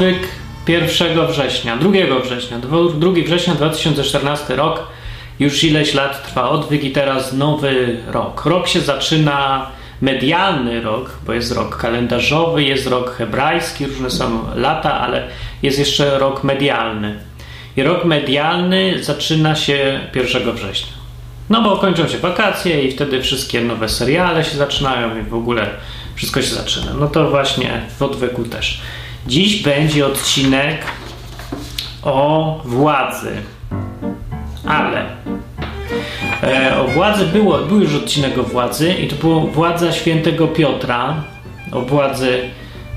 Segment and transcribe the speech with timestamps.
[0.00, 0.28] Odwyk
[0.68, 1.90] 1 września, 2
[2.24, 4.86] września, 2 września 2014 rok.
[5.40, 8.46] Już ileś lat trwa odwyk i teraz nowy rok.
[8.46, 9.66] Rok się zaczyna,
[10.00, 15.28] medialny rok, bo jest rok kalendarzowy, jest rok hebrajski, różne są lata, ale
[15.62, 17.18] jest jeszcze rok medialny.
[17.76, 20.92] I rok medialny zaczyna się 1 września.
[21.50, 25.70] No bo kończą się wakacje i wtedy wszystkie nowe seriale się zaczynają i w ogóle
[26.14, 26.94] wszystko się zaczyna.
[26.94, 28.80] No to właśnie w odwyku też.
[29.26, 30.84] Dziś będzie odcinek
[32.02, 33.32] o władzy.
[34.66, 35.04] Ale
[36.42, 41.14] e, o władzy było, był już odcinek o władzy i to było władza świętego Piotra,
[41.72, 42.40] o władzy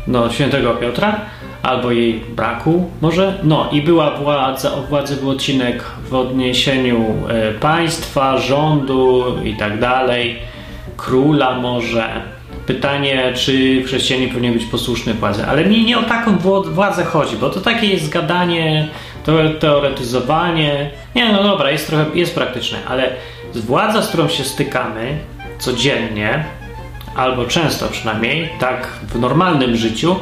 [0.07, 1.21] no, świętego Piotra,
[1.63, 3.39] albo jej braku może.
[3.43, 9.79] No i była władza, o władzy był odcinek w odniesieniu e, państwa, rządu i tak
[9.79, 10.39] dalej,
[10.97, 12.21] króla może.
[12.65, 15.45] Pytanie, czy chrześcijanie powinni być posłuszni władzy.
[15.45, 18.87] Ale mi nie o taką władzę chodzi, bo to takie jest gadanie,
[19.59, 20.89] teoretyzowanie.
[21.15, 23.09] Nie, no dobra, jest trochę, jest praktyczne, ale
[23.53, 25.17] władza, z którą się stykamy
[25.59, 26.45] codziennie,
[27.15, 30.15] albo często przynajmniej, tak w normalnym życiu,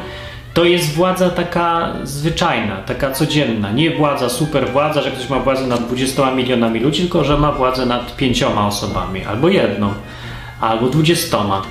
[0.53, 3.71] to jest władza taka zwyczajna, taka codzienna.
[3.71, 7.51] Nie władza, super władza, że ktoś ma władzę nad 20 milionami ludzi, tylko że ma
[7.51, 9.93] władzę nad pięcioma osobami, albo jedną,
[10.61, 11.61] albo dwudziestoma.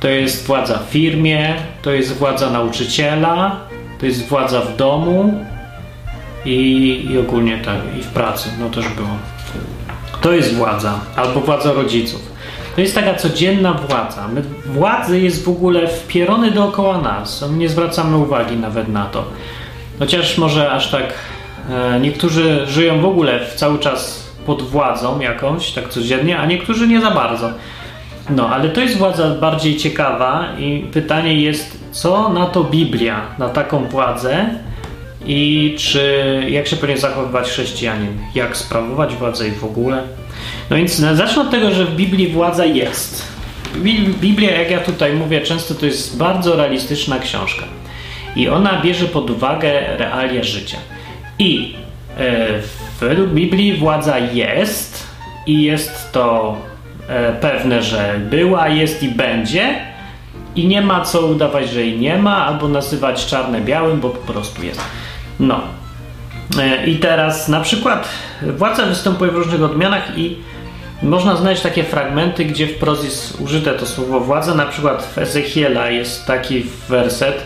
[0.00, 3.60] To jest władza w firmie, to jest władza nauczyciela,
[4.00, 5.44] to jest władza w domu
[6.44, 9.08] i, i ogólnie tak, i w pracy, no też było.
[10.20, 12.32] To jest władza, albo władza rodziców.
[12.74, 14.28] To jest taka codzienna władza.
[14.28, 17.44] My, władzy jest w ogóle wpierony dookoła nas.
[17.56, 19.24] Nie zwracamy uwagi nawet na to.
[19.98, 21.14] Chociaż może aż tak
[21.70, 26.88] e, niektórzy żyją w ogóle w cały czas pod władzą jakąś, tak codziennie, a niektórzy
[26.88, 27.50] nie za bardzo.
[28.30, 33.48] No, ale to jest władza bardziej ciekawa i pytanie jest, co na to Biblia, na
[33.48, 34.46] taką władzę
[35.26, 40.02] i czy jak się powinien zachowywać chrześcijanin, jak sprawować władzę i w ogóle.
[40.70, 43.22] No więc zacznę od tego, że w Biblii władza jest.
[44.20, 47.64] Biblia, jak ja tutaj mówię, często to jest bardzo realistyczna książka.
[48.36, 50.78] I ona bierze pod uwagę realia życia.
[51.38, 51.74] I
[52.18, 52.46] e,
[53.00, 55.06] według Biblii władza jest,
[55.46, 56.56] i jest to
[57.40, 59.74] pewne, że była, jest i będzie.
[60.56, 64.32] I nie ma co udawać, że jej nie ma, albo nazywać czarne białym, bo po
[64.32, 64.80] prostu jest.
[65.40, 65.60] No.
[66.60, 68.08] E, I teraz na przykład
[68.42, 70.36] władza występuje w różnych odmianach i
[71.02, 74.54] można znaleźć takie fragmenty, gdzie wprost jest użyte to słowo władza.
[74.54, 77.42] Na przykład w Ezechiela jest taki werset,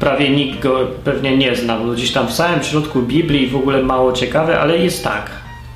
[0.00, 3.82] prawie nikt go pewnie nie zna, bo gdzieś tam w samym środku Biblii w ogóle
[3.82, 5.30] mało ciekawe, ale jest tak.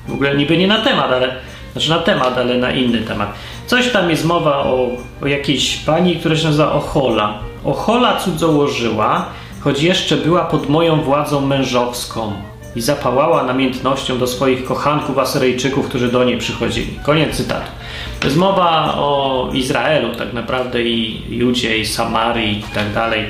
[0.07, 1.35] W ogóle niby nie na temat, ale
[1.73, 3.33] znaczy na temat, ale na inny temat.
[3.67, 4.89] Coś tam jest mowa o,
[5.21, 7.39] o jakiejś pani, która się nazywa Ochola.
[7.65, 9.25] Ochola cudzołożyła,
[9.59, 12.33] choć jeszcze była pod moją władzą mężowską
[12.75, 16.99] i zapałała namiętnością do swoich kochanków Asyryjczyków, którzy do niej przychodzili.
[17.03, 17.71] Koniec cytatu.
[18.19, 23.25] To jest mowa o Izraelu tak naprawdę i Judzie i Samarii i tak dalej.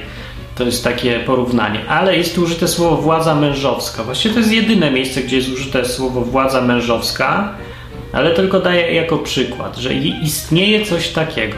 [0.56, 1.80] To jest takie porównanie.
[1.90, 4.04] Ale jest tu użyte słowo władza mężowska.
[4.04, 7.54] Właściwie to jest jedyne miejsce, gdzie jest użyte słowo władza mężowska,
[8.14, 11.56] ale tylko daję jako przykład, że istnieje coś takiego.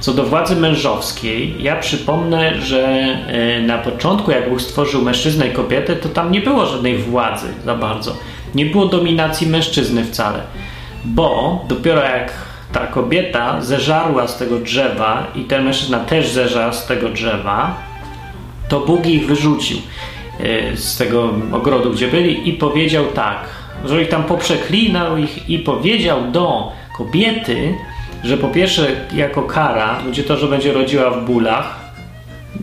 [0.00, 5.50] Co do władzy mężowskiej, ja przypomnę, że e, na początku, jak Bóg stworzył mężczyznę i
[5.50, 8.16] kobietę, to tam nie było żadnej władzy za bardzo.
[8.54, 10.40] Nie było dominacji mężczyzny wcale.
[11.04, 12.32] Bo dopiero jak
[12.72, 17.76] ta kobieta zeżarła z tego drzewa i ten mężczyzna też zeżarł z tego drzewa,
[18.68, 19.78] to Bóg ich wyrzucił
[20.40, 23.38] e, z tego ogrodu, gdzie byli i powiedział tak,
[23.84, 27.74] że ich tam poprzeklinał ich i powiedział do kobiety,
[28.24, 31.80] że po pierwsze jako kara będzie to, że będzie rodziła w bólach,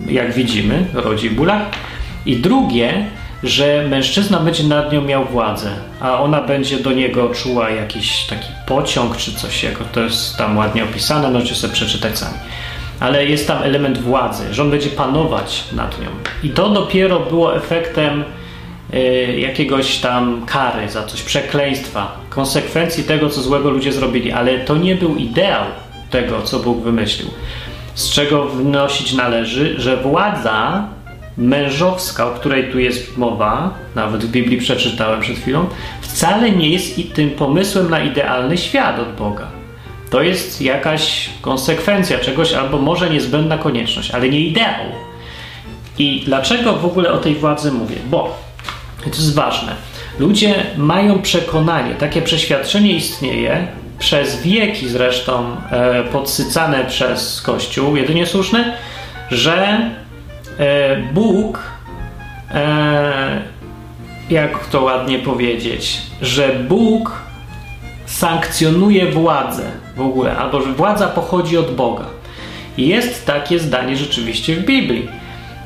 [0.08, 1.62] jak widzimy, rodzi w bólach,
[2.26, 3.06] i drugie,
[3.44, 5.70] że mężczyzna będzie nad nią miał władzę,
[6.02, 10.58] a ona będzie do niego czuła jakiś taki pociąg czy coś, jako to jest tam
[10.58, 12.38] ładnie opisane, możecie sobie przeczytać sami.
[13.00, 16.08] Ale jest tam element władzy, że on będzie panować nad nią.
[16.44, 18.24] I to dopiero było efektem
[19.38, 24.96] jakiegoś tam kary za coś, przekleństwa, konsekwencji tego, co złego ludzie zrobili, ale to nie
[24.96, 25.64] był ideał
[26.10, 27.30] tego, co Bóg wymyślił.
[27.94, 30.88] Z czego wnosić należy, że władza
[31.38, 35.66] mężowska, o której tu jest mowa, nawet w Biblii przeczytałem przed chwilą,
[36.02, 39.48] wcale nie jest i tym pomysłem na idealny świat od Boga.
[40.10, 44.86] To jest jakaś konsekwencja czegoś, albo może niezbędna konieczność, ale nie ideał.
[45.98, 47.96] I dlaczego w ogóle o tej władzy mówię?
[48.10, 48.38] Bo
[49.10, 49.76] to jest ważne.
[50.20, 53.68] Ludzie mają przekonanie, takie przeświadczenie istnieje,
[54.00, 58.74] przez wieki zresztą e, podsycane przez Kościół, jedynie słuszny,
[59.32, 59.92] że
[60.60, 61.60] e, Bóg
[62.52, 63.42] e,
[64.30, 67.22] jak to ładnie powiedzieć, że Bóg
[68.06, 69.64] sankcjonuje władzę
[69.96, 72.06] w ogóle, albo że władza pochodzi od Boga.
[72.78, 75.21] Jest takie zdanie rzeczywiście w Biblii.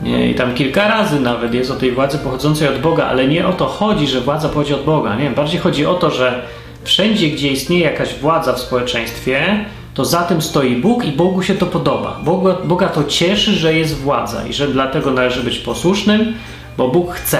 [0.05, 3.53] I tam kilka razy nawet jest o tej władzy pochodzącej od Boga, ale nie o
[3.53, 5.15] to chodzi, że władza pochodzi od Boga.
[5.15, 6.41] Nie, bardziej chodzi o to, że
[6.83, 11.55] wszędzie, gdzie istnieje jakaś władza w społeczeństwie, to za tym stoi Bóg i Bogu się
[11.55, 12.19] to podoba.
[12.23, 16.33] Boga, Boga to cieszy, że jest władza i że dlatego należy być posłusznym,
[16.77, 17.39] bo Bóg chce.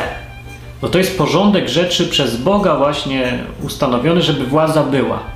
[0.81, 5.34] Bo to jest porządek rzeczy przez Boga właśnie ustanowiony, żeby władza była.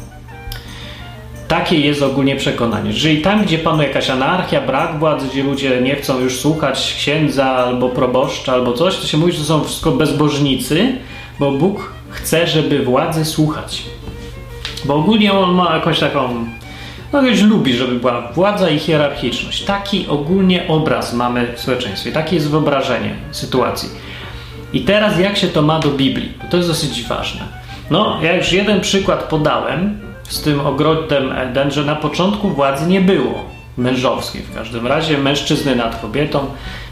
[1.50, 2.90] Takie jest ogólnie przekonanie.
[2.90, 7.46] Jeżeli tam, gdzie panuje jakaś anarchia, brak władzy, gdzie ludzie nie chcą już słuchać księdza
[7.46, 10.96] albo proboszcza albo coś, to się mówi, że to są wszystko bezbożnicy,
[11.40, 13.84] bo Bóg chce, żeby władzy słuchać.
[14.86, 16.46] Bo ogólnie on ma jakąś taką.
[17.14, 19.64] No ktoś lubi, żeby była władza i hierarchiczność.
[19.64, 22.12] Taki ogólnie obraz mamy w społeczeństwie.
[22.12, 23.90] Takie jest wyobrażenie sytuacji.
[24.74, 26.34] I teraz jak się to ma do Biblii?
[26.44, 27.42] Bo to jest dosyć ważne.
[27.92, 33.02] No, ja już jeden przykład podałem z tym ogrodem Eden, że na początku władzy nie
[33.02, 33.46] było
[33.78, 36.46] mężowskiej w każdym razie, mężczyzny nad kobietą.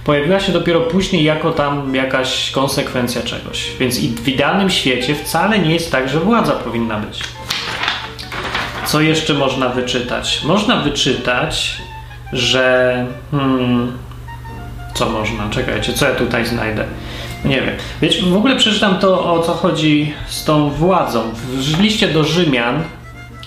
[0.04, 3.72] Pojawiła się dopiero później jako tam jakaś konsekwencja czegoś.
[3.80, 7.24] Więc i w idealnym świecie wcale nie jest tak, że władza powinna być.
[8.86, 10.42] Co jeszcze można wyczytać?
[10.44, 11.78] Można wyczytać,
[12.34, 13.06] że.
[13.31, 13.98] Hmm,
[14.94, 15.50] co można?
[15.50, 16.86] Czekajcie, co ja tutaj znajdę?
[17.45, 17.75] Nie wiem.
[18.01, 21.24] Wiecie, w ogóle przeczytam to, o co chodzi z tą władzą.
[21.54, 22.84] W liście do Rzymian,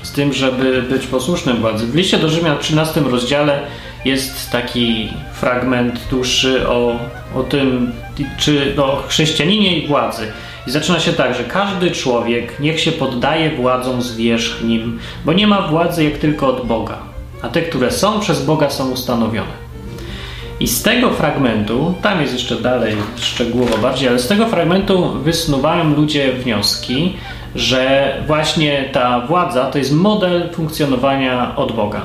[0.03, 3.61] z tym, żeby być posłusznym władzy, w liście do Rzymian w 13 rozdziale
[4.05, 6.99] jest taki fragment dłuższy o,
[7.35, 7.93] o tym,
[8.39, 10.27] czy o chrześcijaninie i władzy.
[10.67, 15.69] I zaczyna się tak, że każdy człowiek niech się poddaje władzom zwierzchnim, bo nie ma
[15.69, 16.99] władzy jak tylko od Boga,
[17.43, 19.71] a te, które są przez Boga są ustanowione.
[20.61, 25.97] I z tego fragmentu, tam jest jeszcze dalej szczegółowo bardziej, ale z tego fragmentu wysnuwają
[25.97, 27.17] ludzie wnioski,
[27.55, 32.01] że właśnie ta władza to jest model funkcjonowania od Boga.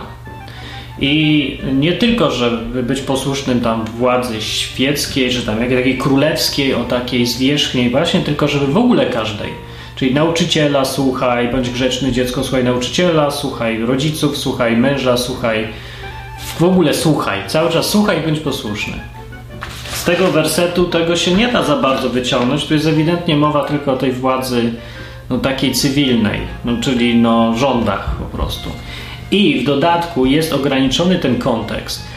[1.02, 6.84] I nie tylko, żeby być posłusznym tam władzy świeckiej, czy tam jakiej takiej królewskiej, o
[6.84, 9.50] takiej zwierzchniej właśnie, tylko żeby w ogóle każdej.
[9.96, 15.68] Czyli nauczyciela słuchaj, bądź grzeczny dziecko, słuchaj nauczyciela, słuchaj rodziców, słuchaj męża, słuchaj
[16.60, 18.94] w ogóle słuchaj, cały czas słuchaj bądź posłuszny.
[19.92, 23.94] Z tego wersetu tego się nie da za bardzo wyciągnąć, tu jest ewidentnie mowa tylko
[23.94, 24.74] o tej władzy
[25.30, 28.70] no, takiej cywilnej, no, czyli no, rządach po prostu.
[29.32, 32.08] I w dodatku jest ograniczony ten kontekst.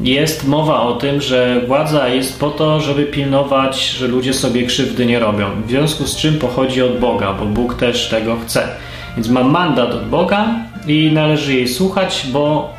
[0.00, 5.06] Jest mowa o tym, że władza jest po to, żeby pilnować, że ludzie sobie krzywdy
[5.06, 5.46] nie robią.
[5.66, 8.68] W związku z czym pochodzi od Boga, bo Bóg też tego chce.
[9.16, 10.48] Więc ma mandat od Boga
[10.86, 12.74] i należy jej słuchać, bo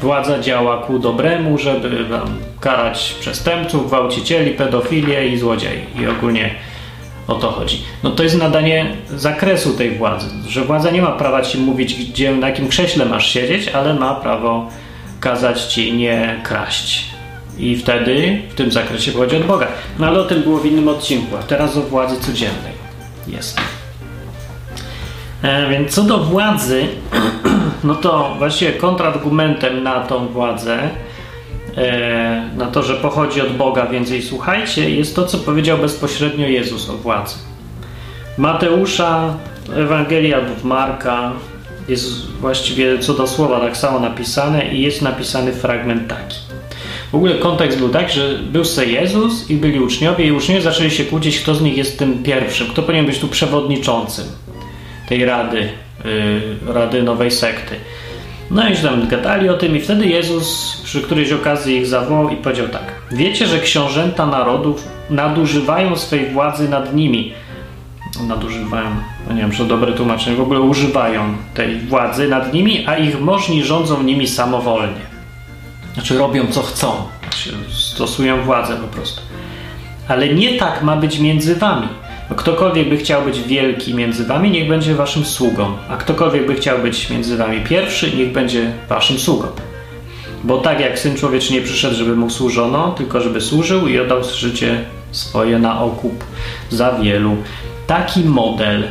[0.00, 2.04] władza działa ku dobremu, żeby
[2.60, 5.80] karać przestępców, gwałcicieli, pedofilię i złodziei.
[6.02, 6.54] I ogólnie
[7.28, 7.82] o to chodzi.
[8.02, 12.34] No to jest nadanie zakresu tej władzy, że władza nie ma prawa ci mówić, gdzie,
[12.34, 14.68] na jakim krześle masz siedzieć, ale ma prawo
[15.20, 17.04] kazać ci nie kraść.
[17.58, 19.66] I wtedy w tym zakresie pochodzi od Boga.
[19.98, 22.72] No ale o tym było w innym odcinku, a teraz o władzy codziennej
[23.26, 23.60] jest.
[25.42, 26.86] E, więc co do władzy,
[27.84, 30.90] no to właściwie kontrargumentem na tą władzę,
[32.56, 36.90] na to, że pochodzi od Boga, więc jej słuchajcie, jest to, co powiedział bezpośrednio Jezus
[36.90, 37.34] o władzy.
[38.38, 39.34] Mateusza,
[39.76, 41.32] Ewangelii albo w Marka
[41.88, 46.36] jest właściwie co do słowa tak samo napisane i jest napisany fragment taki.
[47.12, 50.90] W ogóle kontekst był tak, że był se Jezus i byli uczniowie i uczniowie zaczęli
[50.90, 54.24] się kłócić, kto z nich jest tym pierwszym, kto powinien być tu przewodniczącym
[55.08, 55.68] tej rady,
[56.04, 57.74] yy, rady nowej sekty.
[58.50, 62.36] No i tam gadali o tym i wtedy Jezus przy którejś okazji ich zawołał i
[62.36, 62.82] powiedział tak.
[63.12, 67.32] Wiecie, że książęta narodów nadużywają swej władzy nad nimi.
[68.28, 68.90] Nadużywają,
[69.28, 72.96] no nie wiem, czy to dobre tłumaczenie, w ogóle używają tej władzy nad nimi, a
[72.96, 75.16] ich możni rządzą nimi samowolnie.
[75.94, 76.92] Znaczy robią co chcą,
[77.68, 79.20] stosują władzę po prostu.
[80.08, 81.88] Ale nie tak ma być między wami
[82.34, 86.78] Ktokolwiek by chciał być wielki między wami, niech będzie waszym sługą, a ktokolwiek by chciał
[86.78, 89.46] być między wami pierwszy, niech będzie waszym sługą.
[90.44, 94.24] Bo tak jak Syn Człowieczy nie przyszedł, żeby mu służono, tylko żeby służył i oddał
[94.24, 96.24] życie swoje na okup
[96.70, 97.36] za wielu.
[97.86, 98.84] Taki model.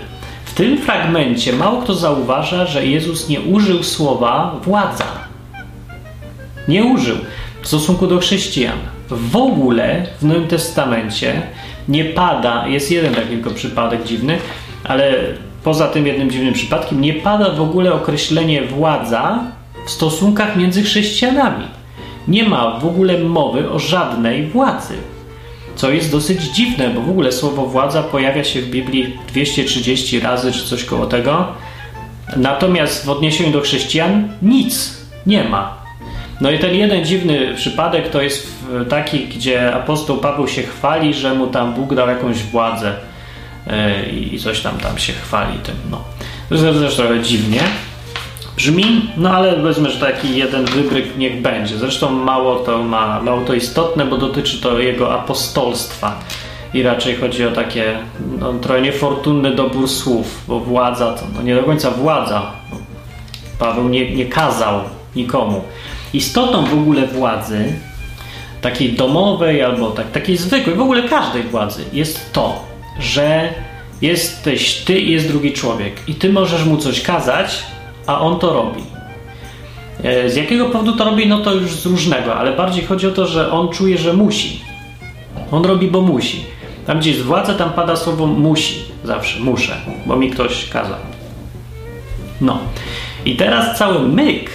[0.46, 5.06] W tym fragmencie mało kto zauważa, że Jezus nie użył słowa władza.
[6.68, 7.18] Nie użył
[7.62, 8.78] w stosunku do chrześcijan.
[9.10, 11.42] W ogóle w Nowym Testamencie
[11.88, 14.38] nie pada, jest jeden taki tylko przypadek dziwny,
[14.84, 15.14] ale
[15.64, 19.40] poza tym jednym dziwnym przypadkiem nie pada w ogóle określenie władza
[19.86, 21.66] w stosunkach między chrześcijanami.
[22.28, 24.94] Nie ma w ogóle mowy o żadnej władzy.
[25.76, 30.52] Co jest dosyć dziwne, bo w ogóle słowo władza pojawia się w Biblii 230 razy
[30.52, 31.48] czy coś koło tego.
[32.38, 35.78] Natomiast w odniesieniu do chrześcijan nic nie ma.
[36.42, 38.55] No i ten jeden dziwny przypadek to jest
[38.90, 42.94] taki, gdzie apostoł Paweł się chwali, że mu tam Bóg dał jakąś władzę
[43.68, 45.76] e, i coś tam tam się chwali tym.
[45.92, 46.04] No.
[46.50, 47.62] To jest też trochę dziwnie
[48.58, 51.78] brzmi, no ale powiedzmy, że taki jeden wybryk niech będzie.
[51.78, 56.20] Zresztą mało to ma, mało to istotne, bo dotyczy to jego apostolstwa
[56.74, 57.98] i raczej chodzi o takie
[58.40, 62.52] no, trochę niefortunny dobór słów, bo władza to no, nie do końca władza.
[63.60, 64.80] Paweł nie, nie kazał
[65.16, 65.62] nikomu.
[66.14, 67.74] Istotą w ogóle władzy,
[68.66, 72.66] takiej domowej albo tak, takiej zwykłej, w ogóle każdej władzy, jest to,
[73.00, 73.54] że
[74.02, 77.64] jesteś ty i jest drugi człowiek i ty możesz mu coś kazać,
[78.08, 78.84] a on to robi.
[80.04, 83.12] E, z jakiego powodu to robi, no to już z różnego, ale bardziej chodzi o
[83.12, 84.62] to, że on czuje, że musi.
[85.52, 86.44] On robi, bo musi.
[86.88, 88.82] Tam, gdzie jest władza, tam pada słowo musi.
[89.04, 91.00] Zawsze muszę, bo mi ktoś kazał.
[92.42, 92.60] No.
[93.26, 94.50] I teraz cały myk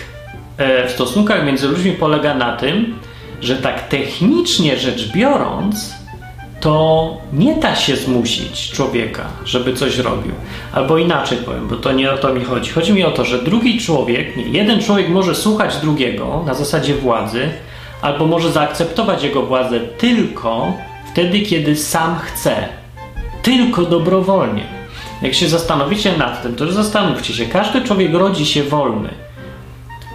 [0.58, 2.94] e, w stosunkach między ludźmi polega na tym,
[3.40, 5.94] że tak technicznie rzecz biorąc,
[6.61, 10.32] to nie da się zmusić człowieka, żeby coś robił.
[10.73, 12.70] Albo inaczej powiem, bo to nie o to mi chodzi.
[12.70, 16.94] Chodzi mi o to, że drugi człowiek, nie, jeden człowiek może słuchać drugiego na zasadzie
[16.94, 17.49] władzy,
[18.02, 20.73] albo może zaakceptować jego władzę tylko
[21.12, 22.68] wtedy, kiedy sam chce.
[23.42, 24.64] Tylko dobrowolnie.
[25.23, 29.09] Jak się zastanowicie nad tym, to zastanówcie się, każdy człowiek rodzi się wolny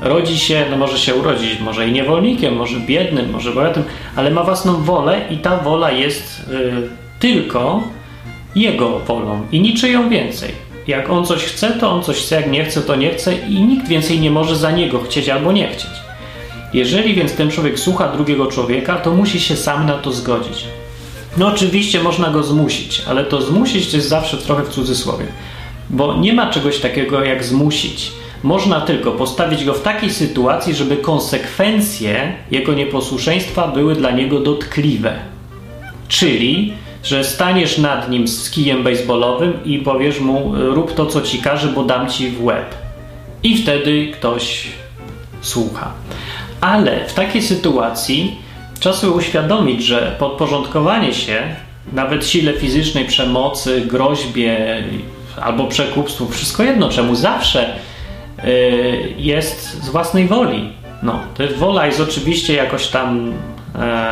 [0.05, 3.83] rodzi się, no może się urodzić, może i niewolnikiem, może biednym, może bogatym,
[4.15, 7.83] ale ma własną wolę i ta wola jest y, tylko
[8.55, 10.51] jego wolą i niczyją więcej.
[10.87, 13.63] Jak on coś chce, to on coś chce, jak nie chce, to nie chce i
[13.63, 15.91] nikt więcej nie może za niego chcieć albo nie chcieć.
[16.73, 20.65] Jeżeli więc ten człowiek słucha drugiego człowieka, to musi się sam na to zgodzić.
[21.37, 25.25] No oczywiście można go zmusić, ale to zmusić to jest zawsze trochę w cudzysłowie,
[25.89, 28.11] bo nie ma czegoś takiego jak zmusić.
[28.45, 35.13] Można tylko postawić go w takiej sytuacji, żeby konsekwencje jego nieposłuszeństwa były dla niego dotkliwe.
[36.07, 36.73] Czyli,
[37.03, 41.67] że staniesz nad nim z kijem baseballowym i powiesz mu: rób to, co ci każe,
[41.67, 42.75] bo dam ci w łeb.
[43.43, 44.67] I wtedy ktoś
[45.41, 45.91] słucha.
[46.61, 48.35] Ale w takiej sytuacji
[48.79, 51.43] trzeba uświadomić, że podporządkowanie się
[51.93, 54.83] nawet sile fizycznej, przemocy, groźbie
[55.41, 57.75] albo przekupstwu, wszystko jedno, czemu zawsze
[59.17, 60.69] jest z własnej woli.
[61.03, 63.33] No, to jest, wola jest oczywiście jakoś tam
[63.75, 64.11] e,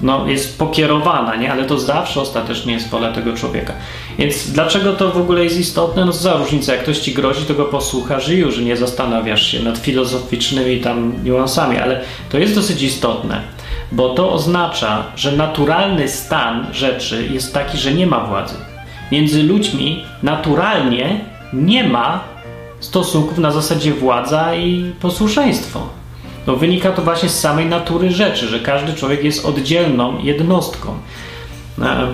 [0.00, 1.52] no, jest pokierowana, nie?
[1.52, 3.72] ale to zawsze ostatecznie jest wola tego człowieka.
[4.18, 6.04] Więc dlaczego to w ogóle jest istotne?
[6.04, 9.62] No za różnica, jak ktoś ci grozi, to go posłuchasz i już nie zastanawiasz się
[9.62, 12.00] nad filozoficznymi tam niuansami, ale
[12.30, 13.40] to jest dosyć istotne,
[13.92, 18.54] bo to oznacza, że naturalny stan rzeczy jest taki, że nie ma władzy.
[19.12, 21.20] Między ludźmi naturalnie
[21.52, 22.35] nie ma
[22.80, 25.86] stosunków na zasadzie władza i posłuszeństwo.
[26.46, 30.94] No, wynika to właśnie z samej natury rzeczy, że każdy człowiek jest oddzielną jednostką.
[31.82, 32.06] E,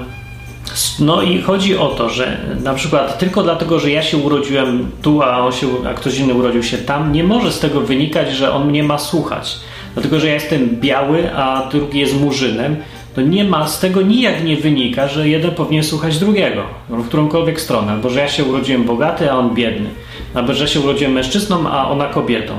[1.01, 5.23] no i chodzi o to, że na przykład tylko dlatego, że ja się urodziłem tu,
[5.23, 8.53] a, on się, a ktoś inny urodził się tam, nie może z tego wynikać, że
[8.53, 9.59] on mnie ma słuchać.
[9.95, 12.77] Dlatego, że ja jestem biały, a drugi jest murzynem,
[13.15, 17.61] to nie ma, z tego nijak nie wynika, że jeden powinien słuchać drugiego, w którąkolwiek
[17.61, 19.91] stronę, bo że ja się urodziłem bogaty, a on biedny,
[20.35, 22.55] albo że się urodziłem mężczyzną, a ona kobietą.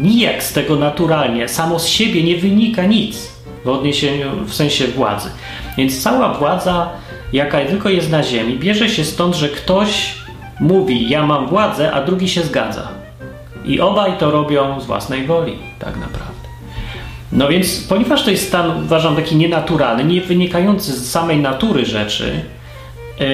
[0.00, 3.32] Nijak z tego naturalnie, samo z siebie nie wynika nic
[3.64, 5.30] w odniesieniu, w sensie władzy.
[5.76, 6.88] Więc cała władza,
[7.32, 10.14] jaka tylko jest na ziemi, bierze się stąd, że ktoś
[10.60, 12.88] mówi, ja mam władzę, a drugi się zgadza.
[13.64, 16.48] I obaj to robią z własnej woli, tak naprawdę.
[17.32, 22.40] No więc, ponieważ to jest stan, uważam, taki nienaturalny, nie wynikający z samej natury rzeczy,
[23.20, 23.26] yy,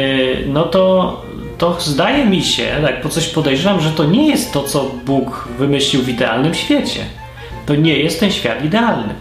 [0.46, 1.22] no to,
[1.58, 5.48] to zdaje mi się, tak po coś podejrzewam, że to nie jest to, co Bóg
[5.58, 7.00] wymyślił w idealnym świecie.
[7.66, 9.14] To nie jest ten świat idealny.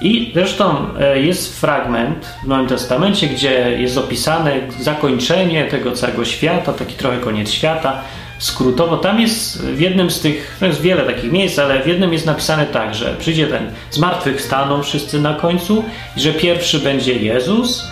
[0.00, 6.72] I zresztą yy, jest fragment w Nowym Testamencie, gdzie jest opisane zakończenie tego całego świata,
[6.72, 8.02] taki trochę koniec świata
[8.38, 8.96] skrótowo.
[8.96, 12.26] Tam jest w jednym z tych, no jest wiele takich miejsc, ale w jednym jest
[12.26, 15.84] napisane tak, że przyjdzie ten, zmartwychwstaną wszyscy na końcu
[16.16, 17.84] i że pierwszy będzie Jezus,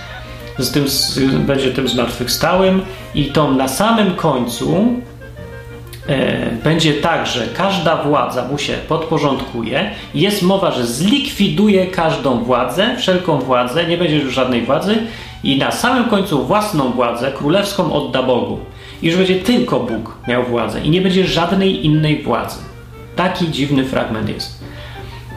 [0.58, 2.82] z tym, z, będzie tym zmartwychwstałym
[3.14, 4.86] i to na samym końcu
[6.08, 9.90] e, będzie tak, że każda władza mu się podporządkuje.
[10.14, 14.98] Jest mowa, że zlikwiduje każdą władzę, wszelką władzę, nie będzie już żadnej władzy
[15.44, 18.58] i na samym końcu własną władzę królewską odda Bogu
[19.02, 22.58] i że będzie tylko Bóg miał władzę i nie będzie żadnej innej władzy.
[23.16, 24.64] Taki dziwny fragment jest.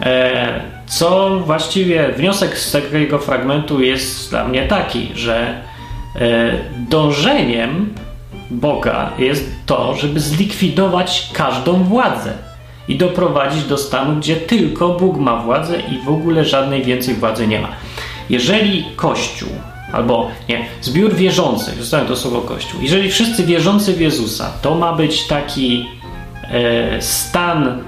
[0.02, 5.64] E, Co właściwie wniosek z tego fragmentu jest dla mnie taki, że
[6.16, 6.52] e,
[6.90, 7.94] dążeniem
[8.52, 12.34] Boga jest to, żeby zlikwidować każdą władzę
[12.88, 17.48] i doprowadzić do stanu, gdzie tylko Bóg ma władzę i w ogóle żadnej więcej władzy
[17.48, 17.70] nie ma.
[18.30, 19.50] Jeżeli Kościół,
[19.94, 24.94] albo nie, zbiór wierzących, zostawiam to słowo Kościół, jeżeli wszyscy wierzący w Jezusa, to ma
[24.94, 25.86] być taki
[26.44, 27.84] e, stan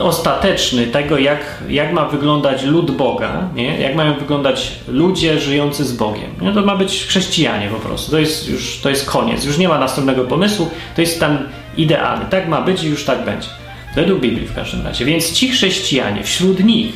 [0.00, 3.80] ostateczny tego, jak, jak ma wyglądać lud Boga, nie?
[3.80, 6.30] jak mają wyglądać ludzie żyjący z Bogiem.
[6.40, 6.52] Nie?
[6.52, 8.10] To ma być chrześcijanie po prostu.
[8.10, 9.44] To jest już to jest koniec.
[9.44, 10.70] Już nie ma następnego pomysłu.
[10.94, 11.38] To jest stan
[11.76, 12.24] idealny.
[12.30, 13.48] Tak ma być i już tak będzie.
[13.94, 15.04] Według Biblii w każdym razie.
[15.04, 16.92] Więc ci chrześcijanie, wśród nich,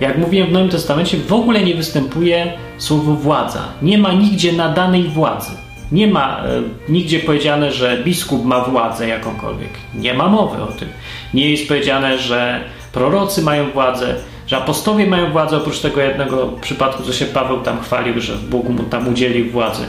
[0.00, 3.62] jak mówiłem w Nowym Testamencie, w ogóle nie występuje słowo władza.
[3.82, 5.50] Nie ma nigdzie nadanej władzy.
[5.92, 9.70] Nie ma e, nigdzie powiedziane, że biskup ma władzę jakąkolwiek.
[9.94, 10.88] Nie ma mowy o tym.
[11.34, 14.14] Nie jest powiedziane, że prorocy mają władzę,
[14.46, 18.68] że apostowie mają władzę, oprócz tego jednego przypadku, co się Paweł tam chwalił, że Bóg
[18.68, 19.86] mu tam udzielił władzy.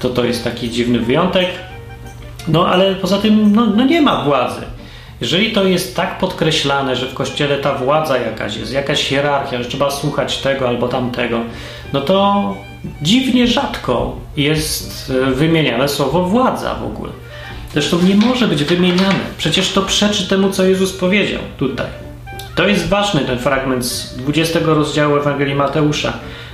[0.00, 1.46] To to jest taki dziwny wyjątek.
[2.48, 4.60] No ale poza tym no, no nie ma władzy.
[5.20, 9.68] Jeżeli to jest tak podkreślane, że w kościele ta władza jakaś jest, jakaś hierarchia, że
[9.68, 11.40] trzeba słuchać tego albo tamtego,
[11.92, 12.54] no to
[13.02, 17.12] dziwnie rzadko jest e, wymieniane słowo władza w ogóle.
[17.72, 19.20] Zresztą nie może być wymieniane.
[19.38, 21.86] Przecież to przeczy temu, co Jezus powiedział tutaj.
[22.54, 26.12] To jest ważny ten fragment z 20 rozdziału Ewangelii Mateusza,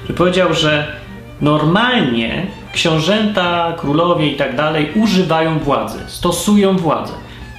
[0.09, 0.87] że powiedział, że
[1.41, 7.13] normalnie książęta, królowie i tak dalej używają władzy, stosują władzę.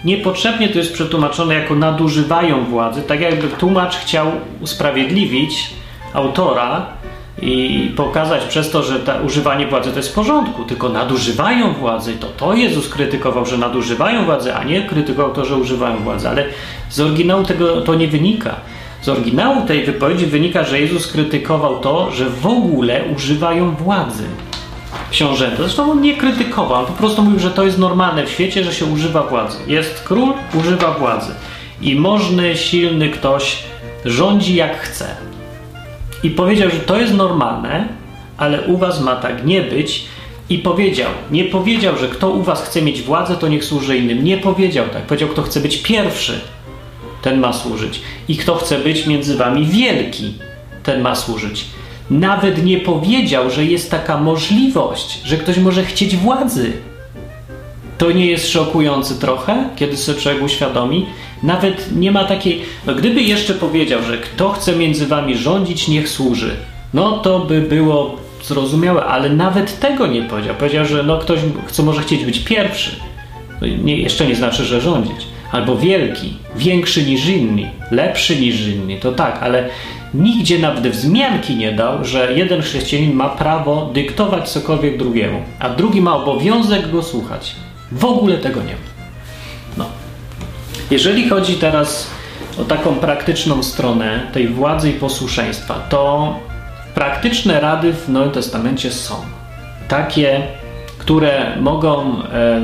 [0.06, 5.70] Niepotrzebnie to jest przetłumaczone jako nadużywają władzy, tak jakby tłumacz chciał usprawiedliwić
[6.14, 6.86] autora
[7.42, 12.14] i pokazać przez to, że ta, używanie władzy to jest w porządku, tylko nadużywają władzy,
[12.14, 16.30] to to Jezus krytykował, że nadużywają władzy, a nie krytykował to, że używają władzy.
[16.30, 16.46] Ale
[16.90, 18.56] z oryginału tego to nie wynika.
[19.02, 24.24] Z oryginału tej wypowiedzi wynika, że Jezus krytykował to, że w ogóle używają władzy
[25.12, 25.58] książęta.
[25.58, 28.74] Zresztą on nie krytykował, on po prostu mówił, że to jest normalne w świecie, że
[28.74, 29.58] się używa władzy.
[29.68, 31.32] Jest król, używa władzy.
[31.82, 33.64] I możny, silny ktoś
[34.06, 35.35] rządzi jak chce.
[36.24, 37.88] I powiedział, że to jest normalne,
[38.38, 40.06] ale u was ma tak nie być.
[40.50, 44.24] I powiedział, nie powiedział, że kto u was chce mieć władzę, to niech służy innym.
[44.24, 45.04] Nie powiedział tak.
[45.04, 46.40] Powiedział, kto chce być pierwszy,
[47.22, 48.02] ten ma służyć.
[48.28, 50.34] I kto chce być między wami wielki,
[50.84, 51.66] ten ma służyć.
[52.10, 56.74] Nawet nie powiedział, że jest taka możliwość, że ktoś może chcieć władzy.
[57.98, 61.06] To nie jest szokujące trochę, kiedy sobie człowiek uświadomi?
[61.44, 62.62] Nawet nie ma takiej.
[62.86, 66.56] No, gdyby jeszcze powiedział, że kto chce między wami rządzić, niech służy,
[66.94, 70.56] no to by było zrozumiałe, ale nawet tego nie powiedział.
[70.56, 72.92] Powiedział, że no, ktoś chce, może chcieć być pierwszy.
[73.62, 75.28] No, nie, jeszcze nie znaczy, że rządzić.
[75.52, 79.70] Albo wielki, większy niż inni, lepszy niż inni, to tak, ale
[80.14, 86.02] nigdzie nawet wzmianki nie dał, że jeden chrześcijanin ma prawo dyktować cokolwiek drugiemu, a drugi
[86.02, 87.56] ma obowiązek go słuchać.
[87.96, 88.80] W ogóle tego nie ma.
[89.78, 89.86] No.
[90.92, 92.08] Jeżeli chodzi teraz
[92.58, 96.36] o taką praktyczną stronę tej władzy i posłuszeństwa, to
[96.96, 99.16] praktyczne rady w Nowym Testamencie są
[99.88, 100.48] takie,
[100.98, 102.62] które mogą e,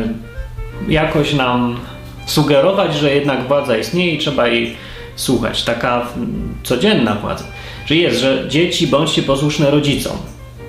[0.88, 1.80] jakoś nam
[2.26, 4.76] sugerować, że jednak władza istnieje i trzeba jej
[5.16, 5.64] słuchać.
[5.64, 6.08] Taka
[6.64, 7.44] codzienna władza.
[7.86, 10.18] Że jest, że dzieci bądźcie posłuszne rodzicom.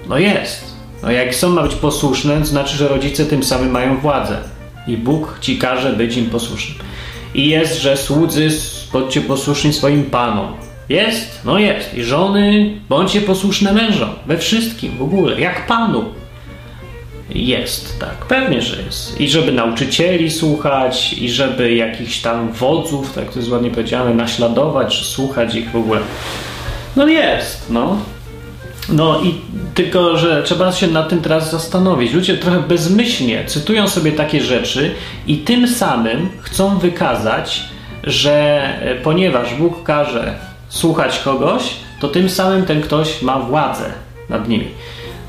[0.09, 0.73] No jest.
[1.03, 4.52] No jak są ma być posłuszne, to znaczy, że rodzice tym samym mają władzę.
[4.87, 6.79] I Bóg ci każe być im posłusznym.
[7.35, 8.49] I jest, że słudzy
[8.93, 10.53] bądźcie posłuszni swoim panom.
[10.89, 11.41] Jest?
[11.45, 11.95] No jest.
[11.95, 14.11] I żony bądźcie posłuszne mężom.
[14.27, 15.41] We wszystkim w ogóle.
[15.41, 16.05] Jak panu.
[17.35, 19.21] Jest, tak, pewnie, że jest.
[19.21, 25.07] I żeby nauczycieli słuchać, i żeby jakichś tam wodzów, tak to jest ładnie powiedziane, naśladować,
[25.07, 26.01] słuchać ich w ogóle.
[26.97, 27.99] No jest, no.
[28.89, 29.35] No i
[29.75, 32.13] tylko, że trzeba się nad tym teraz zastanowić.
[32.13, 34.95] Ludzie trochę bezmyślnie cytują sobie takie rzeczy
[35.27, 37.65] i tym samym chcą wykazać,
[38.05, 40.35] że e, ponieważ Bóg każe
[40.69, 41.63] słuchać kogoś,
[42.01, 43.85] to tym samym ten ktoś ma władzę
[44.29, 44.69] nad nimi.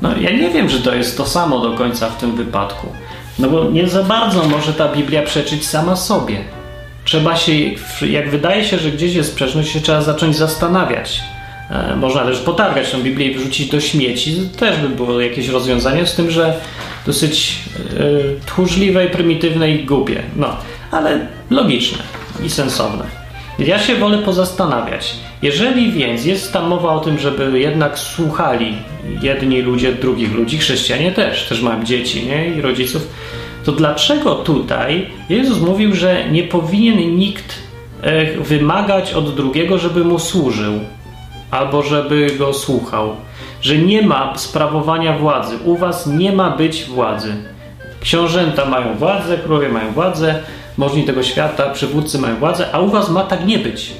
[0.02, 2.86] No ja nie wiem, że to jest to samo do końca w tym wypadku.
[3.38, 6.38] No bo nie za bardzo może ta Biblia przeczyć sama sobie.
[7.04, 7.52] Trzeba się,
[8.08, 11.22] jak wydaje się, że gdzieś jest sprzeczność, się trzeba zacząć zastanawiać.
[11.74, 14.48] E, można też potargać tę Biblię i wrzucić do śmieci.
[14.58, 16.60] Też by było jakieś rozwiązanie, z tym, że
[17.06, 20.22] dosyć e, tchórzliwe i prymitywne i głupie.
[20.36, 20.56] No,
[20.90, 21.98] ale logiczne
[22.44, 23.04] i sensowne.
[23.58, 25.16] Ja się wolę pozastanawiać.
[25.42, 28.74] Jeżeli więc jest tam mowa o tym, żeby jednak słuchali
[29.22, 32.48] jedni ludzie drugich ludzi, chrześcijanie też, też mają dzieci nie?
[32.48, 33.08] i rodziców,
[33.64, 37.54] to dlaczego tutaj Jezus mówił, że nie powinien nikt
[38.02, 40.80] e, wymagać od drugiego, żeby mu służył?
[41.54, 43.16] Albo żeby go słuchał,
[43.60, 45.58] że nie ma sprawowania władzy.
[45.64, 47.34] U was nie ma być władzy.
[48.00, 50.42] Książęta mają władzę, królowie mają władzę,
[50.76, 53.92] możni tego świata, przywódcy mają władzę, a u was ma tak nie być.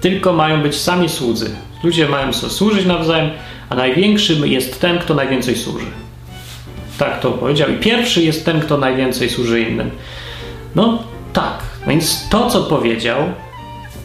[0.00, 1.50] Tylko mają być sami słudzy.
[1.84, 3.30] Ludzie mają służyć nawzajem,
[3.68, 5.86] a największym jest ten, kto najwięcej służy.
[6.98, 7.70] Tak to powiedział.
[7.70, 9.90] I pierwszy jest ten, kto najwięcej służy innym.
[10.74, 11.02] No
[11.32, 11.58] tak.
[11.86, 13.18] Więc to, co powiedział,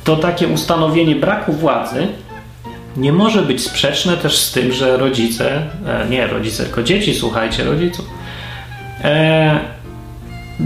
[0.04, 2.08] to takie ustanowienie braku władzy
[2.98, 7.64] nie może być sprzeczne też z tym, że rodzice, e, nie rodzice, tylko dzieci, słuchajcie
[7.64, 8.06] rodziców.
[9.04, 9.60] E,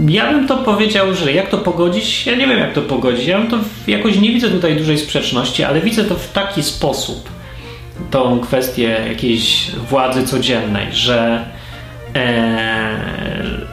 [0.08, 2.26] ja bym to powiedział, że jak to pogodzić?
[2.26, 3.26] Ja nie wiem, jak to pogodzić.
[3.26, 7.28] Ja bym to jakoś nie widzę tutaj dużej sprzeczności, ale widzę to w taki sposób,
[8.10, 11.44] tą kwestię jakiejś władzy codziennej, że
[12.14, 12.98] E,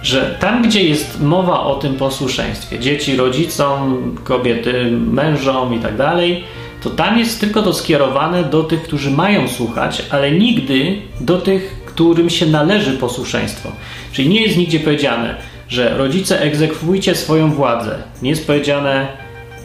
[0.03, 6.43] że tam, gdzie jest mowa o tym posłuszeństwie, dzieci rodzicom, kobiety mężom i tak dalej,
[6.81, 11.83] to tam jest tylko to skierowane do tych, którzy mają słuchać, ale nigdy do tych,
[11.85, 13.71] którym się należy posłuszeństwo.
[14.11, 15.35] Czyli nie jest nigdzie powiedziane,
[15.67, 18.03] że rodzice egzekwujcie swoją władzę.
[18.21, 19.07] Nie jest powiedziane,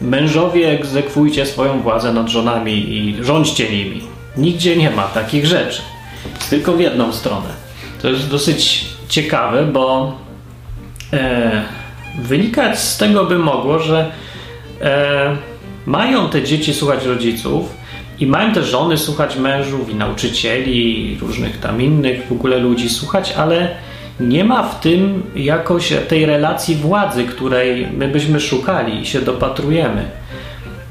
[0.01, 4.01] mężowie egzekwujcie swoją władzę nad żonami i rządźcie nimi.
[4.37, 5.81] Nigdzie nie ma takich rzeczy.
[6.49, 7.49] Tylko w jedną stronę.
[8.01, 10.17] To jest dosyć ciekawe, bo
[11.13, 11.61] e,
[12.19, 14.11] wynikać z tego by mogło, że
[14.81, 15.35] e,
[15.85, 17.75] mają te dzieci słuchać rodziców
[18.19, 22.89] i mają te żony słuchać mężów i nauczycieli i różnych tam innych w ogóle ludzi
[22.89, 23.75] słuchać, ale
[24.19, 30.05] nie ma w tym jakoś tej relacji władzy, której my byśmy szukali i się dopatrujemy,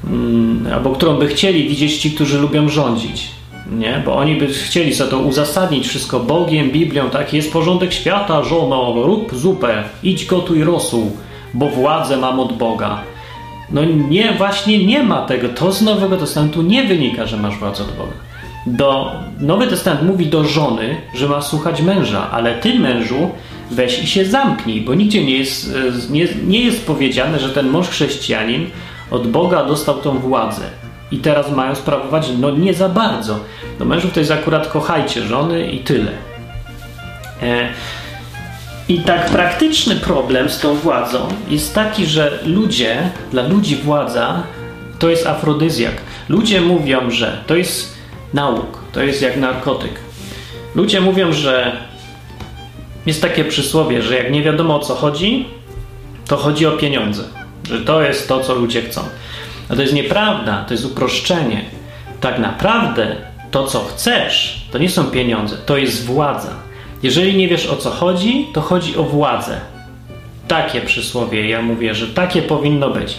[0.06, 3.34] mm, albo którą by chcieli widzieć ci, którzy lubią rządzić
[3.70, 4.02] nie?
[4.04, 7.32] Bo oni by chcieli sobie to uzasadnić wszystko Bogiem, Biblią, tak?
[7.32, 11.16] Jest porządek świata, żono, rób zupę, idź gotuj rosół,
[11.54, 13.02] bo władzę mam od Boga.
[13.70, 15.48] No nie, właśnie nie ma tego.
[15.48, 18.12] To z Nowego Testamentu nie wynika, że masz władzę od Boga.
[18.66, 23.30] Do, Nowy Testament mówi do żony, że ma słuchać męża, ale ty mężu
[23.70, 25.76] weź i się zamknij, bo nigdzie nie jest,
[26.08, 28.66] e, nie, nie jest powiedziane, że ten mąż chrześcijanin
[29.10, 30.62] od Boga dostał tą władzę
[31.12, 33.40] i teraz mają sprawować, no nie za bardzo.
[33.78, 36.12] Do mężów to jest akurat kochajcie żony i tyle.
[37.42, 37.68] E,
[38.88, 44.42] I tak praktyczny problem z tą władzą jest taki, że ludzie, dla ludzi władza
[44.98, 45.94] to jest afrodyzjak.
[46.28, 47.94] Ludzie mówią, że to jest
[48.34, 49.92] nauk, to jest jak narkotyk.
[50.74, 51.76] Ludzie mówią, że
[53.06, 55.48] jest takie przysłowie, że jak nie wiadomo o co chodzi,
[56.26, 57.24] to chodzi o pieniądze.
[57.68, 59.00] Że to jest to, co ludzie chcą.
[59.68, 61.64] A to jest nieprawda, to jest uproszczenie.
[62.20, 63.16] Tak naprawdę
[63.50, 66.63] to, co chcesz, to nie są pieniądze, to jest władza.
[67.02, 69.60] Jeżeli nie wiesz o co chodzi, to chodzi o władzę.
[70.48, 73.18] Takie przysłowie, ja mówię, że takie powinno być.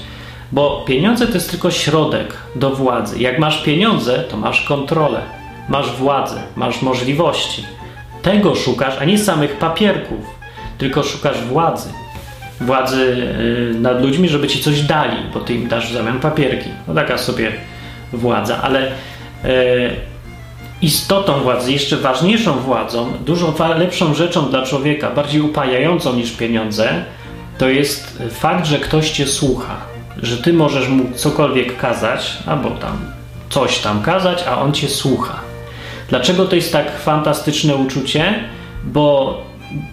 [0.51, 3.19] Bo pieniądze to jest tylko środek do władzy.
[3.19, 5.21] Jak masz pieniądze, to masz kontrolę,
[5.69, 7.63] masz władzę, masz możliwości.
[8.21, 10.25] Tego szukasz, a nie samych papierków,
[10.77, 11.89] tylko szukasz władzy
[12.61, 13.01] władzy
[13.75, 16.69] y, nad ludźmi, żeby ci coś dali, bo ty im dasz w zamian papierki.
[16.87, 17.51] No taka sobie
[18.13, 18.91] władza, ale e,
[20.85, 27.05] istotą władzy, jeszcze ważniejszą władzą, dużo lepszą rzeczą dla człowieka, bardziej upajającą niż pieniądze,
[27.57, 29.75] to jest fakt, że ktoś cię słucha,
[30.21, 32.97] że ty możesz mu cokolwiek kazać, albo tam
[33.49, 35.39] coś tam kazać, a on cię słucha.
[36.09, 38.33] Dlaczego to jest tak fantastyczne uczucie?
[38.83, 39.37] Bo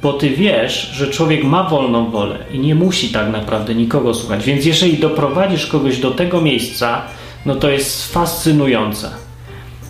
[0.02, 4.44] bo ty wiesz, że człowiek ma wolną wolę i nie musi tak naprawdę nikogo słuchać.
[4.44, 7.02] Więc jeżeli doprowadzisz kogoś do tego miejsca,
[7.46, 9.22] no to jest fascynujące.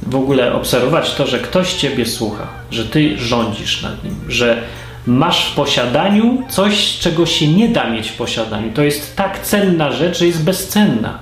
[0.06, 4.62] W ogóle obserwować to, że ktoś ciebie słucha, że ty rządzisz nad nim, że
[5.06, 8.72] masz w posiadaniu coś, czego się nie da mieć w posiadaniu.
[8.74, 11.18] To jest tak cenna rzecz, że jest bezcenna.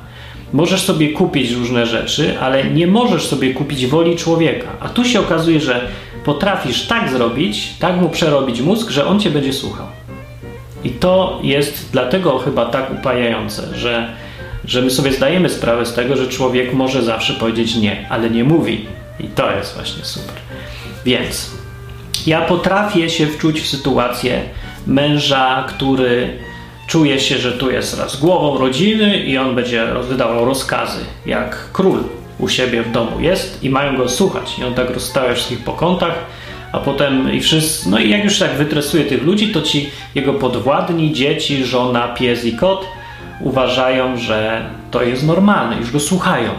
[0.53, 4.69] Możesz sobie kupić różne rzeczy, ale nie możesz sobie kupić woli człowieka.
[4.81, 5.89] A tu się okazuje, że
[6.25, 9.87] potrafisz tak zrobić, tak mu przerobić mózg, że on cię będzie słuchał.
[10.85, 14.09] I to jest dlatego chyba tak upajające, że,
[14.65, 18.45] że my sobie zdajemy sprawę z tego, że człowiek może zawsze powiedzieć nie, ale nie
[18.45, 18.87] mówi.
[19.21, 20.35] I to jest właśnie super.
[21.05, 21.51] Więc
[22.27, 24.43] ja potrafię się wczuć w sytuację
[24.87, 26.39] męża, który
[26.87, 32.05] czuje się, że tu jest raz głową rodziny i on będzie wydawał rozkazy, jak król
[32.39, 34.59] u siebie w domu jest i mają go słuchać.
[34.59, 36.15] I on tak rozstawia wszystkich po kątach,
[36.73, 40.35] a potem i wszyscy, no i jak już tak wytresuje tych ludzi, to ci jego
[40.35, 42.87] podwładni, dzieci, żona, pies i kot
[43.41, 46.51] uważają, że to jest normalne, już go słuchają.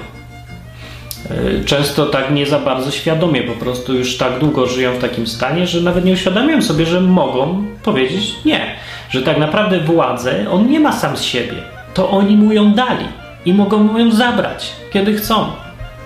[1.30, 5.28] E, często tak nie za bardzo świadomie, po prostu już tak długo żyją w takim
[5.28, 8.76] stanie, że nawet nie uświadamiają sobie, że mogą powiedzieć nie.
[9.10, 11.56] Że tak naprawdę władzę on nie ma sam z siebie.
[11.94, 13.06] To oni mu ją dali
[13.46, 15.46] i mogą mu ją zabrać, kiedy chcą.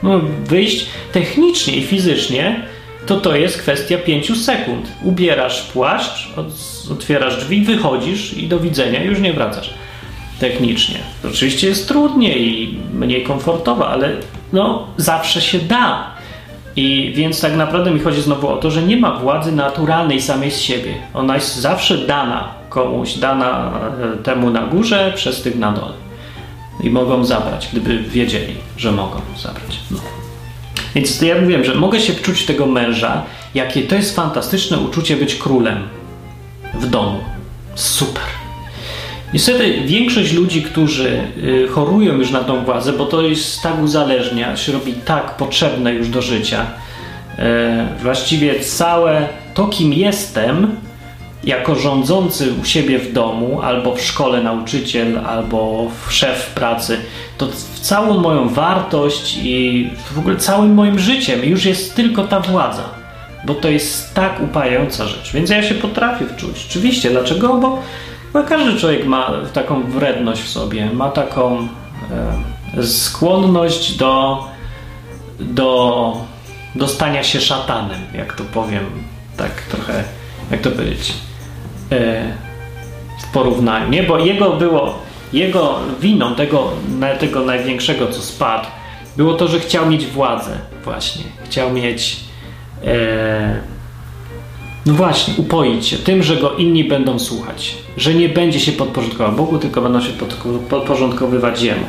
[0.04, 2.66] No, wyjść technicznie i fizycznie
[3.06, 4.92] to to jest kwestia 5 sekund.
[5.04, 6.30] Ubierasz płaszcz,
[6.92, 9.74] otwierasz drzwi, wychodzisz i do widzenia, już nie wracasz
[10.40, 11.00] technicznie.
[11.26, 14.10] Oczywiście jest trudniej i mniej komfortowo, ale
[14.54, 16.16] no, zawsze się da.
[16.76, 20.52] I więc tak naprawdę mi chodzi znowu o to, że nie ma władzy naturalnej samej
[20.52, 20.94] z siebie.
[21.14, 23.72] Ona jest zawsze dana komuś, dana
[24.14, 25.94] e, temu na górze przez tych na dole.
[26.84, 29.80] I mogą zabrać, gdyby wiedzieli, że mogą zabrać.
[29.92, 29.98] No.
[30.96, 35.36] Więc ja mówiłem, że mogę się czuć tego męża, jakie to jest fantastyczne uczucie być
[35.36, 35.88] królem
[36.74, 37.20] w domu.
[37.76, 38.45] Super.
[39.36, 44.58] Niestety większość ludzi, którzy y, chorują już na tą władzę, bo to jest tak uzależnia,
[44.58, 46.66] się robi tak potrzebne już do życia,
[47.38, 50.76] e, właściwie całe to, kim jestem,
[51.44, 56.98] jako rządzący u siebie w domu, albo w szkole nauczyciel, albo szef pracy,
[57.38, 57.48] to
[57.82, 62.84] całą moją wartość i w ogóle całym moim życiem już jest tylko ta władza.
[63.46, 65.34] Bo to jest tak upajająca rzecz.
[65.34, 66.66] Więc ja się potrafię wczuć.
[66.70, 67.58] Oczywiście, dlaczego?
[67.58, 67.84] Bo,
[68.36, 71.68] bo każdy człowiek ma taką wredność w sobie, ma taką
[72.78, 74.44] e, skłonność do,
[75.40, 76.18] do,
[76.76, 78.86] do stania się szatanem, jak to powiem,
[79.38, 80.04] tak trochę,
[80.52, 81.14] jak to powiedzieć
[81.92, 82.34] E,
[83.22, 84.04] w porównaniu, nie?
[84.04, 85.00] Bo jego było,
[85.34, 86.72] jego winą tego,
[87.20, 88.68] tego największego, co spadł,
[89.18, 91.24] było to, że chciał mieć władzę właśnie.
[91.46, 92.20] Chciał mieć
[92.86, 93.62] e,
[94.86, 97.76] no właśnie, upoić się tym, że go inni będą słuchać.
[97.98, 100.14] Że nie będzie się podporządkował Bogu, tylko będą się
[100.70, 101.86] podporządkowywać Jemu.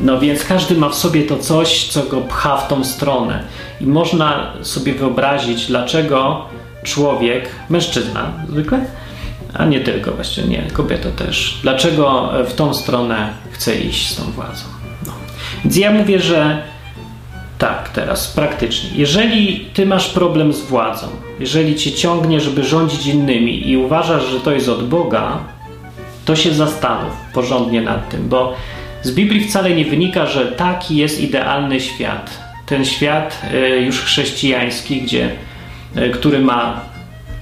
[0.00, 3.44] No więc każdy ma w sobie to coś, co go pcha w tą stronę.
[3.80, 6.44] I można sobie wyobrazić, dlaczego
[6.82, 8.86] człowiek, mężczyzna zwykle,
[9.54, 11.58] a nie tylko właśnie, nie, kobieta też.
[11.62, 14.64] Dlaczego w tą stronę chce iść z tą władzą?
[15.06, 15.12] No.
[15.64, 16.62] Więc ja mówię, że
[17.58, 18.90] tak, teraz praktycznie.
[18.94, 21.06] Jeżeli ty masz problem z władzą,
[21.42, 25.38] jeżeli cię ciągnie, żeby rządzić innymi i uważasz, że to jest od Boga,
[26.24, 28.54] to się zastanów porządnie nad tym, bo
[29.02, 32.38] z Biblii wcale nie wynika, że taki jest idealny świat.
[32.66, 35.30] Ten świat y, już chrześcijański, gdzie
[35.96, 36.80] E, który ma,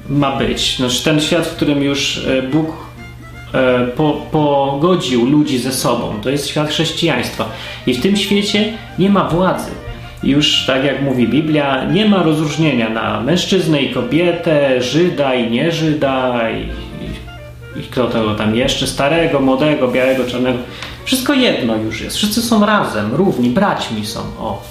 [0.08, 0.76] ma być.
[0.76, 2.66] Znaczy ten świat, w którym już e, Bóg
[3.54, 6.14] e, po, pogodził ludzi ze sobą.
[6.22, 7.48] To jest świat chrześcijaństwa.
[7.86, 9.70] I w tym świecie nie ma władzy.
[10.22, 15.72] Już tak jak mówi Biblia, nie ma rozróżnienia na mężczyznę i kobietę, Żyda i nie
[15.72, 16.62] Żyda, i,
[17.04, 20.58] i, i kto tego tam jeszcze, starego, młodego, białego, czarnego.
[21.04, 22.16] Wszystko jedno już jest.
[22.16, 24.20] Wszyscy są razem, równi, braćmi są.
[24.38, 24.62] O,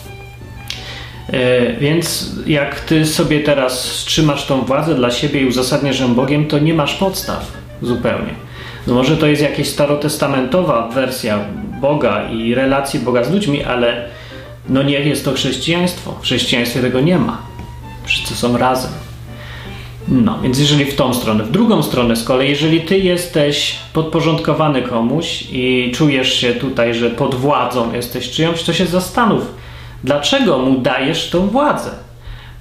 [1.34, 6.46] E, więc jak ty sobie teraz trzymasz tą władzę dla siebie i uzasadniasz ją Bogiem,
[6.46, 8.34] to nie masz podstaw zupełnie.
[8.88, 11.40] No może to jest jakaś starotestamentowa wersja
[11.82, 14.06] Boga i relacji Boga z ludźmi, ale
[14.70, 16.12] no nie jest to chrześcijaństwo.
[16.12, 17.38] W chrześcijaństwie tego nie ma.
[18.06, 18.92] Wszyscy są razem.
[20.08, 21.44] No, więc jeżeli w tą stronę.
[21.44, 27.10] W drugą stronę z kolei, jeżeli ty jesteś podporządkowany komuś i czujesz się tutaj, że
[27.10, 29.46] pod władzą jesteś czyjąś, to się zastanów,
[30.04, 31.92] Dlaczego mu dajesz tą władzę?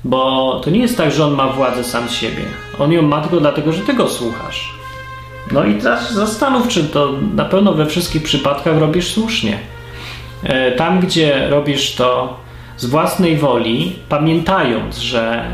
[0.04, 2.42] Bo to nie jest tak, że on ma władzę sam siebie.
[2.78, 4.72] On ją ma tylko dlatego, że ty go słuchasz.
[5.52, 9.58] No i teraz zastanów, czy to na pewno we wszystkich przypadkach robisz słusznie.
[10.42, 12.37] E, tam, gdzie robisz to
[12.77, 15.44] z własnej woli, pamiętając, że,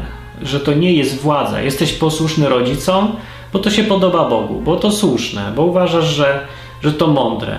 [0.43, 3.17] że to nie jest władza, jesteś posłuszny rodzicom,
[3.53, 6.47] bo to się podoba Bogu, bo to słuszne, bo uważasz, że,
[6.83, 7.59] że to mądre,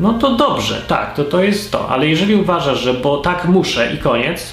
[0.00, 1.88] no to dobrze, tak, to to jest to.
[1.88, 4.52] Ale jeżeli uważasz, że bo tak muszę i koniec,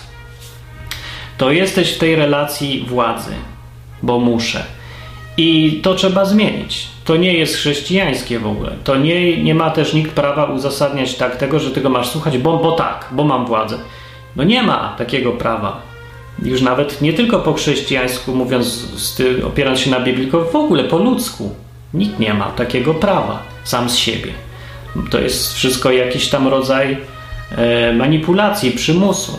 [1.37, 3.31] to jesteś w tej relacji władzy,
[4.03, 4.63] bo muszę.
[5.37, 6.87] I to trzeba zmienić.
[7.05, 8.71] To nie jest chrześcijańskie w ogóle.
[8.83, 12.57] To nie, nie ma też nikt prawa uzasadniać tak tego, że tego masz słuchać, bo,
[12.57, 13.77] bo tak, bo mam władzę.
[14.35, 15.81] No nie ma takiego prawa.
[16.43, 18.87] Już nawet nie tylko po chrześcijańsku, mówiąc,
[19.47, 21.55] opierając się na Biblii, tylko w ogóle po ludzku.
[21.93, 24.33] Nikt nie ma takiego prawa sam z siebie.
[25.09, 26.97] To jest wszystko jakiś tam rodzaj
[27.51, 29.37] e, manipulacji, przymusu.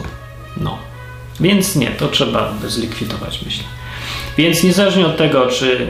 [0.57, 0.78] No.
[1.40, 3.64] Więc nie, to trzeba zlikwidować, myślę.
[4.38, 5.87] Więc niezależnie od tego, czy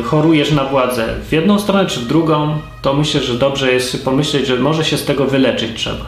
[0.00, 4.04] e, chorujesz na władzę w jedną stronę, czy w drugą, to myślę, że dobrze jest
[4.04, 6.04] pomyśleć, że może się z tego wyleczyć trzeba.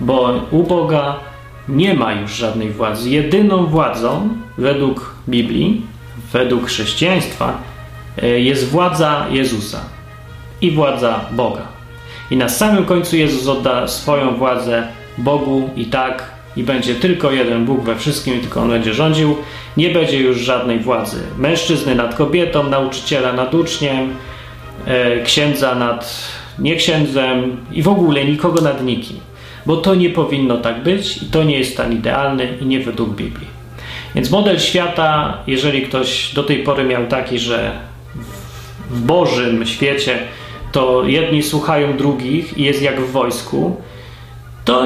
[0.00, 1.16] Bo u Boga
[1.68, 3.10] nie ma już żadnej władzy.
[3.10, 4.28] Jedyną władzą
[4.58, 5.82] według Biblii,
[6.32, 7.58] według chrześcijaństwa
[8.22, 9.80] e, jest władza Jezusa
[10.60, 11.62] i władza Boga.
[12.30, 17.64] I na samym końcu Jezus odda swoją władzę Bogu i tak, i będzie tylko jeden
[17.64, 19.36] Bóg we wszystkim, i tylko On będzie rządził.
[19.76, 24.14] Nie będzie już żadnej władzy mężczyzny nad kobietą, nauczyciela nad uczniem,
[24.86, 29.16] e, księdza nad nieksiędzem i w ogóle nikogo nad nikim.
[29.66, 33.10] bo to nie powinno tak być i to nie jest stan idealny i nie według
[33.10, 33.46] Biblii.
[34.14, 37.72] Więc model świata, jeżeli ktoś do tej pory miał taki, że
[38.90, 40.18] w Bożym świecie
[40.72, 43.76] to jedni słuchają drugich i jest jak w wojsku,
[44.64, 44.84] to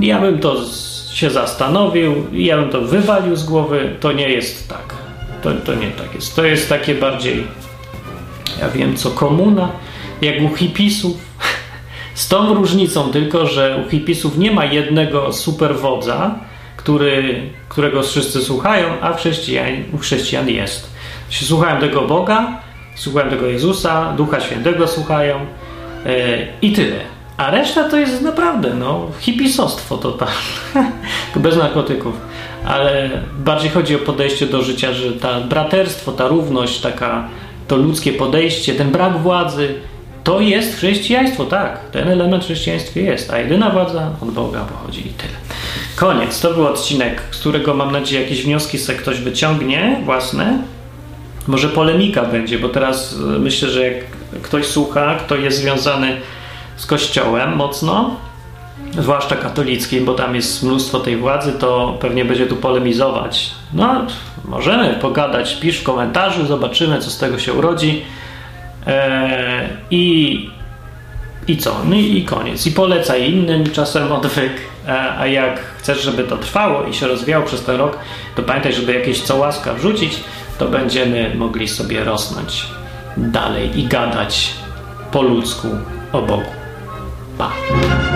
[0.00, 0.56] ja bym to
[1.12, 3.96] się zastanowił, ja bym to wywalił z głowy.
[4.00, 4.94] To nie jest tak.
[5.42, 6.36] To, to nie tak jest.
[6.36, 7.46] To jest takie bardziej,
[8.60, 9.72] ja wiem co, komuna,
[10.22, 11.16] jak u hipisów.
[12.14, 16.34] Z tą różnicą tylko, że u hipisów nie ma jednego superwodza,
[16.76, 20.90] który, którego wszyscy słuchają, a chrześcijan, u chrześcijan jest.
[21.30, 22.60] Słuchają tego Boga,
[22.94, 25.46] słuchają tego Jezusa, Ducha Świętego słuchają
[26.04, 26.12] yy,
[26.62, 27.19] i tyle.
[27.40, 30.34] A reszta to jest naprawdę no, hipisostwo totalne.
[31.36, 32.14] Bez narkotyków.
[32.64, 37.28] Ale bardziej chodzi o podejście do życia, że ta braterstwo, ta równość, taka,
[37.68, 39.74] to ludzkie podejście, ten brak władzy,
[40.24, 41.80] to jest chrześcijaństwo, tak.
[41.92, 45.32] Ten element w chrześcijaństwie jest, a jedyna władza od Boga pochodzi i tyle.
[45.96, 46.40] Koniec.
[46.40, 50.58] To był odcinek, z którego mam nadzieję jakieś wnioski sobie ktoś wyciągnie własne.
[51.46, 54.04] Może polemika będzie, bo teraz e, myślę, że jak
[54.42, 56.16] ktoś słucha, kto jest związany
[56.80, 58.16] z Kościołem mocno,
[58.98, 63.50] zwłaszcza katolickim, bo tam jest mnóstwo tej władzy, to pewnie będzie tu polemizować.
[63.72, 64.06] No,
[64.44, 68.02] możemy pogadać, pisz w komentarzu, zobaczymy, co z tego się urodzi.
[68.86, 70.50] Eee, I,
[71.48, 71.76] I co?
[71.84, 72.66] No i, i koniec.
[72.66, 74.52] I polecaj innym czasem odwyk.
[74.88, 77.98] E, a jak chcesz, żeby to trwało i się rozwijało przez ten rok,
[78.34, 80.20] to pamiętaj, żeby jakieś co łaska wrzucić,
[80.58, 82.66] to będziemy mogli sobie rosnąć
[83.16, 84.50] dalej i gadać
[85.12, 85.68] po ludzku
[86.12, 86.59] o Bogu.
[87.40, 87.54] 吧。
[87.72, 88.09] 嗯